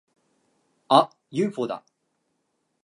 [0.87, 1.09] あっ！
[1.29, 1.83] ユーフォーだ！